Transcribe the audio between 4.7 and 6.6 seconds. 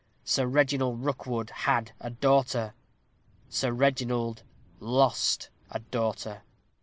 lost a daughter.